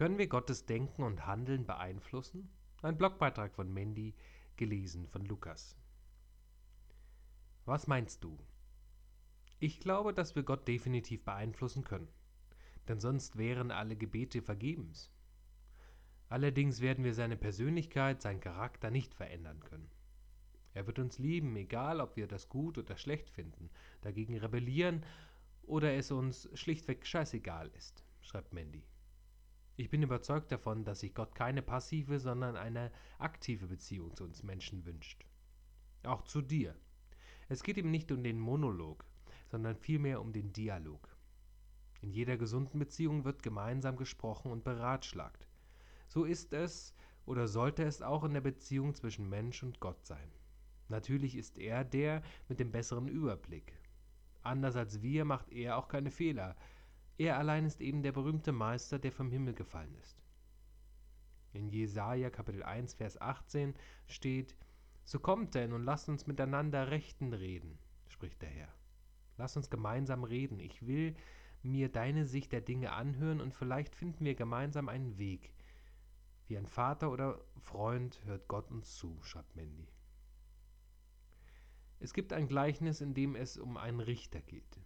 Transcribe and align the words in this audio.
Können 0.00 0.16
wir 0.16 0.28
Gottes 0.28 0.64
Denken 0.64 1.02
und 1.02 1.26
Handeln 1.26 1.66
beeinflussen? 1.66 2.48
Ein 2.80 2.96
Blogbeitrag 2.96 3.54
von 3.54 3.70
Mandy, 3.70 4.14
gelesen 4.56 5.06
von 5.06 5.26
Lukas. 5.26 5.76
Was 7.66 7.86
meinst 7.86 8.24
du? 8.24 8.38
Ich 9.58 9.78
glaube, 9.78 10.14
dass 10.14 10.34
wir 10.34 10.42
Gott 10.42 10.66
definitiv 10.66 11.22
beeinflussen 11.26 11.84
können, 11.84 12.08
denn 12.88 12.98
sonst 12.98 13.36
wären 13.36 13.70
alle 13.70 13.94
Gebete 13.94 14.40
vergebens. 14.40 15.10
Allerdings 16.30 16.80
werden 16.80 17.04
wir 17.04 17.12
seine 17.12 17.36
Persönlichkeit, 17.36 18.22
seinen 18.22 18.40
Charakter 18.40 18.90
nicht 18.90 19.12
verändern 19.12 19.60
können. 19.60 19.90
Er 20.72 20.86
wird 20.86 20.98
uns 20.98 21.18
lieben, 21.18 21.54
egal 21.56 22.00
ob 22.00 22.16
wir 22.16 22.26
das 22.26 22.48
gut 22.48 22.78
oder 22.78 22.96
schlecht 22.96 23.28
finden, 23.28 23.68
dagegen 24.00 24.38
rebellieren 24.38 25.04
oder 25.60 25.92
es 25.92 26.10
uns 26.10 26.48
schlichtweg 26.54 27.04
scheißegal 27.04 27.70
ist, 27.76 28.02
schreibt 28.22 28.54
Mandy. 28.54 28.82
Ich 29.80 29.88
bin 29.88 30.02
überzeugt 30.02 30.52
davon, 30.52 30.84
dass 30.84 31.00
sich 31.00 31.14
Gott 31.14 31.34
keine 31.34 31.62
passive, 31.62 32.18
sondern 32.18 32.54
eine 32.54 32.92
aktive 33.18 33.66
Beziehung 33.66 34.14
zu 34.14 34.24
uns 34.24 34.42
Menschen 34.42 34.84
wünscht. 34.84 35.24
Auch 36.02 36.20
zu 36.20 36.42
dir. 36.42 36.76
Es 37.48 37.62
geht 37.62 37.78
ihm 37.78 37.90
nicht 37.90 38.12
um 38.12 38.22
den 38.22 38.38
Monolog, 38.38 39.06
sondern 39.50 39.76
vielmehr 39.76 40.20
um 40.20 40.34
den 40.34 40.52
Dialog. 40.52 41.08
In 42.02 42.12
jeder 42.12 42.36
gesunden 42.36 42.78
Beziehung 42.78 43.24
wird 43.24 43.42
gemeinsam 43.42 43.96
gesprochen 43.96 44.52
und 44.52 44.64
beratschlagt. 44.64 45.48
So 46.08 46.24
ist 46.24 46.52
es 46.52 46.92
oder 47.24 47.48
sollte 47.48 47.82
es 47.82 48.02
auch 48.02 48.24
in 48.24 48.34
der 48.34 48.42
Beziehung 48.42 48.94
zwischen 48.94 49.30
Mensch 49.30 49.62
und 49.62 49.80
Gott 49.80 50.04
sein. 50.04 50.30
Natürlich 50.88 51.34
ist 51.34 51.56
er 51.56 51.84
der 51.84 52.20
mit 52.50 52.60
dem 52.60 52.70
besseren 52.70 53.08
Überblick. 53.08 53.72
Anders 54.42 54.76
als 54.76 55.00
wir 55.00 55.24
macht 55.24 55.50
er 55.50 55.78
auch 55.78 55.88
keine 55.88 56.10
Fehler, 56.10 56.54
er 57.20 57.36
allein 57.36 57.66
ist 57.66 57.82
eben 57.82 58.02
der 58.02 58.12
berühmte 58.12 58.50
Meister, 58.50 58.98
der 58.98 59.12
vom 59.12 59.30
Himmel 59.30 59.52
gefallen 59.52 59.94
ist. 59.96 60.22
In 61.52 61.68
Jesaja 61.68 62.30
Kapitel 62.30 62.62
1, 62.62 62.94
Vers 62.94 63.20
18 63.20 63.74
steht: 64.06 64.56
So 65.04 65.20
kommt 65.20 65.54
denn 65.54 65.74
und 65.74 65.84
lasst 65.84 66.08
uns 66.08 66.26
miteinander 66.26 66.90
Rechten 66.90 67.34
reden, 67.34 67.78
spricht 68.08 68.40
der 68.40 68.48
Herr. 68.48 68.72
Lass 69.36 69.54
uns 69.54 69.68
gemeinsam 69.68 70.24
reden. 70.24 70.60
Ich 70.60 70.86
will 70.86 71.14
mir 71.62 71.90
deine 71.90 72.24
Sicht 72.24 72.52
der 72.52 72.62
Dinge 72.62 72.92
anhören 72.92 73.42
und 73.42 73.54
vielleicht 73.54 73.94
finden 73.94 74.24
wir 74.24 74.34
gemeinsam 74.34 74.88
einen 74.88 75.18
Weg. 75.18 75.52
Wie 76.46 76.56
ein 76.56 76.66
Vater 76.66 77.10
oder 77.10 77.44
Freund 77.58 78.24
hört 78.24 78.48
Gott 78.48 78.70
uns 78.70 78.94
zu, 78.94 79.20
schreibt 79.22 79.56
Mandy. 79.56 79.88
Es 81.98 82.14
gibt 82.14 82.32
ein 82.32 82.48
Gleichnis, 82.48 83.02
in 83.02 83.12
dem 83.12 83.36
es 83.36 83.58
um 83.58 83.76
einen 83.76 84.00
Richter 84.00 84.40
geht 84.40 84.80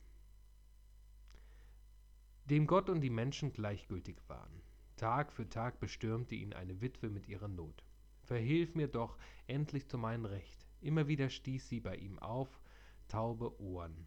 dem 2.51 2.67
Gott 2.67 2.91
und 2.91 3.01
die 3.01 3.11
Menschen 3.11 3.53
gleichgültig 3.53 4.17
waren. 4.29 4.63
Tag 4.97 5.33
für 5.33 5.49
Tag 5.49 5.81
bestürmte 5.81 6.35
ihn 6.35 6.53
eine 6.53 6.81
Witwe 6.81 7.09
mit 7.09 7.27
ihrer 7.27 7.49
Not. 7.49 7.85
Verhilf 8.23 8.75
mir 8.75 8.89
doch 8.89 9.19
endlich 9.47 9.89
zu 9.89 9.99
meinem 9.99 10.25
Recht. 10.25 10.67
Immer 10.81 11.09
wieder 11.09 11.31
stieß 11.31 11.69
sie 11.69 11.81
bei 11.81 11.97
ihm 11.97 12.19
auf 12.19 12.61
taube 13.09 13.61
Ohren. 13.61 14.07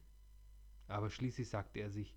Aber 0.88 1.09
schließlich 1.09 1.49
sagte 1.49 1.80
er 1.80 1.89
sich, 1.89 2.15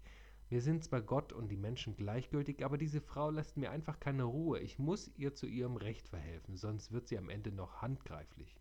mir 0.51 0.61
sind 0.61 0.85
zwar 0.85 1.01
Gott 1.01 1.33
und 1.33 1.49
die 1.49 1.57
Menschen 1.57 1.97
gleichgültig, 1.97 2.65
aber 2.65 2.77
diese 2.77 3.01
Frau 3.01 3.31
lässt 3.31 3.57
mir 3.57 3.71
einfach 3.71 4.01
keine 4.01 4.25
Ruhe. 4.25 4.59
Ich 4.59 4.79
muss 4.79 5.11
ihr 5.17 5.35
zu 5.35 5.47
ihrem 5.47 5.77
Recht 5.77 6.09
verhelfen, 6.09 6.57
sonst 6.57 6.93
wird 6.93 7.07
sie 7.07 7.19
am 7.19 7.31
Ende 7.31 7.53
noch 7.53 7.83
handgreiflich. 7.83 8.61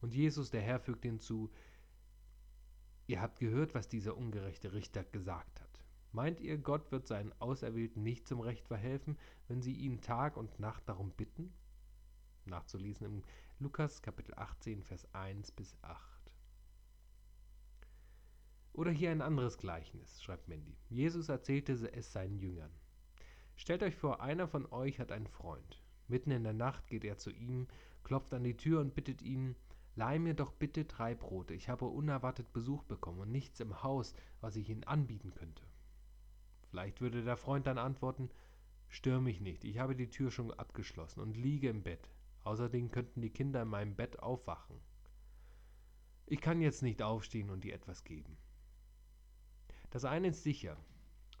Und 0.00 0.14
Jesus, 0.14 0.50
der 0.50 0.60
Herr, 0.60 0.80
fügte 0.80 1.08
hinzu, 1.08 1.50
ihr 3.06 3.22
habt 3.22 3.40
gehört, 3.40 3.74
was 3.74 3.88
dieser 3.88 4.16
ungerechte 4.16 4.74
Richter 4.74 5.04
gesagt 5.04 5.60
hat. 5.60 5.83
Meint 6.14 6.38
ihr, 6.38 6.58
Gott 6.58 6.92
wird 6.92 7.08
seinen 7.08 7.32
Auserwählten 7.40 8.04
nicht 8.04 8.28
zum 8.28 8.38
Recht 8.38 8.68
verhelfen, 8.68 9.18
wenn 9.48 9.62
sie 9.62 9.72
ihn 9.72 10.00
Tag 10.00 10.36
und 10.36 10.60
Nacht 10.60 10.88
darum 10.88 11.10
bitten? 11.10 11.52
Nachzulesen 12.44 13.06
im 13.06 13.22
Lukas 13.58 14.00
Kapitel 14.00 14.32
18, 14.36 14.84
Vers 14.84 15.12
1 15.12 15.50
bis 15.50 15.76
8. 15.82 16.30
Oder 18.74 18.92
hier 18.92 19.10
ein 19.10 19.22
anderes 19.22 19.58
Gleichnis, 19.58 20.22
schreibt 20.22 20.46
Mandy. 20.46 20.76
Jesus 20.88 21.28
erzählte 21.28 21.72
es 21.72 22.12
seinen 22.12 22.38
Jüngern. 22.38 22.70
Stellt 23.56 23.82
euch 23.82 23.96
vor, 23.96 24.20
einer 24.20 24.46
von 24.46 24.66
euch 24.66 25.00
hat 25.00 25.10
einen 25.10 25.26
Freund. 25.26 25.82
Mitten 26.06 26.30
in 26.30 26.44
der 26.44 26.52
Nacht 26.52 26.86
geht 26.86 27.02
er 27.02 27.18
zu 27.18 27.32
ihm, 27.32 27.66
klopft 28.04 28.32
an 28.34 28.44
die 28.44 28.56
Tür 28.56 28.80
und 28.80 28.94
bittet 28.94 29.20
ihn, 29.20 29.56
Leih 29.96 30.20
mir 30.20 30.34
doch 30.34 30.52
bitte 30.52 30.84
drei 30.84 31.16
Brote, 31.16 31.54
ich 31.54 31.68
habe 31.68 31.86
unerwartet 31.86 32.52
Besuch 32.52 32.84
bekommen 32.84 33.18
und 33.18 33.32
nichts 33.32 33.58
im 33.58 33.82
Haus, 33.82 34.14
was 34.40 34.54
ich 34.54 34.68
ihnen 34.68 34.84
anbieten 34.84 35.34
könnte. 35.34 35.64
Vielleicht 36.74 37.00
würde 37.00 37.22
der 37.22 37.36
Freund 37.36 37.68
dann 37.68 37.78
antworten, 37.78 38.30
stör 38.88 39.20
mich 39.20 39.40
nicht, 39.40 39.62
ich 39.62 39.78
habe 39.78 39.94
die 39.94 40.10
Tür 40.10 40.32
schon 40.32 40.52
abgeschlossen 40.52 41.20
und 41.20 41.36
liege 41.36 41.68
im 41.68 41.84
Bett. 41.84 42.10
Außerdem 42.42 42.90
könnten 42.90 43.22
die 43.22 43.30
Kinder 43.30 43.62
in 43.62 43.68
meinem 43.68 43.94
Bett 43.94 44.18
aufwachen. 44.18 44.80
Ich 46.26 46.40
kann 46.40 46.60
jetzt 46.60 46.82
nicht 46.82 47.00
aufstehen 47.00 47.50
und 47.50 47.62
dir 47.62 47.74
etwas 47.74 48.02
geben. 48.02 48.36
Das 49.90 50.04
eine 50.04 50.26
ist 50.26 50.42
sicher, 50.42 50.76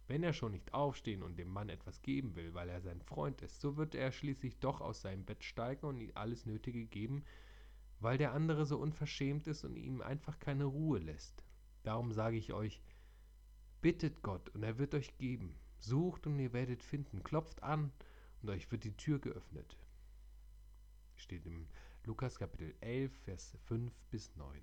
wenn 0.06 0.22
er 0.22 0.34
schon 0.34 0.52
nicht 0.52 0.72
aufstehen 0.72 1.24
und 1.24 1.36
dem 1.36 1.48
Mann 1.48 1.68
etwas 1.68 2.00
geben 2.00 2.36
will, 2.36 2.54
weil 2.54 2.68
er 2.68 2.80
sein 2.80 3.02
Freund 3.02 3.42
ist, 3.42 3.60
so 3.60 3.76
wird 3.76 3.96
er 3.96 4.12
schließlich 4.12 4.60
doch 4.60 4.80
aus 4.80 5.02
seinem 5.02 5.24
Bett 5.24 5.42
steigen 5.42 5.86
und 5.86 5.98
ihm 5.98 6.12
alles 6.14 6.46
Nötige 6.46 6.86
geben, 6.86 7.24
weil 7.98 8.18
der 8.18 8.34
andere 8.34 8.66
so 8.66 8.78
unverschämt 8.78 9.48
ist 9.48 9.64
und 9.64 9.74
ihm 9.74 10.00
einfach 10.00 10.38
keine 10.38 10.66
Ruhe 10.66 11.00
lässt. 11.00 11.42
Darum 11.82 12.12
sage 12.12 12.36
ich 12.36 12.52
euch, 12.52 12.80
Bittet 13.84 14.22
Gott 14.22 14.48
und 14.54 14.62
er 14.62 14.78
wird 14.78 14.94
euch 14.94 15.14
geben. 15.18 15.58
Sucht 15.78 16.26
und 16.26 16.38
ihr 16.38 16.54
werdet 16.54 16.82
finden. 16.82 17.22
Klopft 17.22 17.62
an 17.62 17.92
und 18.40 18.48
euch 18.48 18.72
wird 18.72 18.84
die 18.84 18.96
Tür 18.96 19.18
geöffnet. 19.18 19.76
Steht 21.16 21.44
im 21.44 21.68
Lukas 22.04 22.38
Kapitel 22.38 22.74
11, 22.80 23.12
Vers 23.24 23.58
5 23.66 23.92
bis 24.10 24.34
9. 24.36 24.58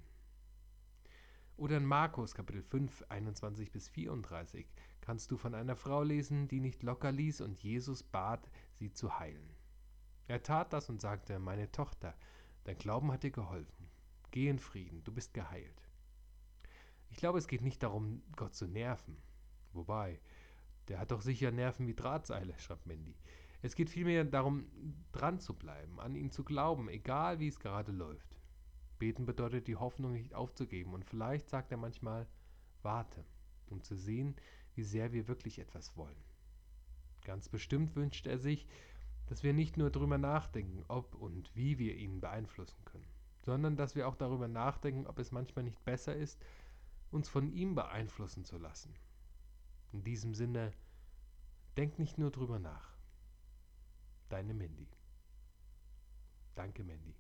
Oder 1.56 1.78
in 1.78 1.86
Markus 1.86 2.34
Kapitel 2.34 2.64
5, 2.64 3.04
21 3.10 3.72
bis 3.72 3.90
34 3.90 4.66
kannst 5.02 5.30
du 5.30 5.38
von 5.38 5.54
einer 5.54 5.76
Frau 5.76 6.02
lesen, 6.02 6.48
die 6.48 6.60
nicht 6.60 6.82
locker 6.82 7.12
ließ 7.12 7.42
und 7.42 7.62
Jesus 7.62 8.02
bat, 8.02 8.50
sie 8.80 8.92
zu 8.92 9.20
heilen. 9.20 9.54
Er 10.26 10.42
tat 10.42 10.74
das 10.74 10.90
und 10.90 11.00
sagte, 11.00 11.38
meine 11.38 11.72
Tochter, 11.72 12.18
dein 12.64 12.80
Glauben 12.80 13.12
hat 13.12 13.22
dir 13.22 13.30
geholfen. 13.30 13.88
Geh 14.32 14.48
in 14.48 14.58
Frieden, 14.58 15.04
du 15.04 15.12
bist 15.12 15.36
geheilt. 15.36 15.91
Ich 17.12 17.18
glaube, 17.18 17.38
es 17.38 17.48
geht 17.48 17.62
nicht 17.62 17.84
darum, 17.84 18.24
Gott 18.36 18.56
zu 18.56 18.68
nerven. 18.68 19.18
Wobei, 19.74 20.20
der 20.88 21.00
hat 21.00 21.12
doch 21.12 21.22
sicher 21.22 21.52
Nerven 21.52 21.88
wie 21.88 21.94
Drahtseile, 21.94 22.58
schreibt 22.58 22.88
Mandy. 22.88 23.16
Es 23.62 23.76
geht 23.76 23.90
vielmehr 23.90 24.24
darum, 24.24 24.66
dran 25.12 25.40
zu 25.40 25.54
bleiben, 25.54 26.00
an 26.00 26.16
ihn 26.16 26.32
zu 26.32 26.44
glauben, 26.44 26.90
egal 26.90 27.40
wie 27.40 27.48
es 27.48 27.60
gerade 27.60 27.92
läuft. 27.92 28.36
Beten 28.98 29.26
bedeutet, 29.26 29.68
die 29.68 29.76
Hoffnung 29.76 30.14
nicht 30.14 30.34
aufzugeben. 30.34 30.94
Und 30.94 31.06
vielleicht 31.06 31.50
sagt 31.50 31.72
er 31.72 31.78
manchmal, 31.78 32.28
warte, 32.82 33.24
um 33.68 33.84
zu 33.84 33.96
sehen, 33.96 34.36
wie 34.76 34.84
sehr 34.84 35.14
wir 35.14 35.28
wirklich 35.28 35.60
etwas 35.60 35.96
wollen. 35.96 36.24
Ganz 37.24 37.50
bestimmt 37.50 37.96
wünscht 37.96 38.26
er 38.26 38.40
sich, 38.40 38.68
dass 39.28 39.44
wir 39.44 39.54
nicht 39.54 39.78
nur 39.78 39.92
darüber 39.92 40.18
nachdenken, 40.18 40.84
ob 40.88 41.16
und 41.16 41.56
wie 41.56 41.78
wir 41.78 41.96
ihn 41.96 42.20
beeinflussen 42.20 42.84
können, 42.84 43.08
sondern 43.46 43.76
dass 43.76 43.96
wir 43.96 44.08
auch 44.08 44.16
darüber 44.16 44.48
nachdenken, 44.48 45.08
ob 45.08 45.20
es 45.20 45.32
manchmal 45.32 45.64
nicht 45.64 45.84
besser 45.86 46.16
ist, 46.16 46.40
uns 47.12 47.30
von 47.30 47.52
ihm 47.52 47.76
beeinflussen 47.76 48.46
zu 48.46 48.58
lassen. 48.58 48.96
In 49.92 50.04
diesem 50.04 50.34
Sinne, 50.34 50.74
denk 51.78 52.00
nicht 52.00 52.18
nur 52.18 52.32
drüber 52.32 52.60
nach. 52.60 52.98
Deine 54.30 54.54
Mandy. 54.54 54.88
Danke, 56.56 56.84
Mandy. 56.84 57.16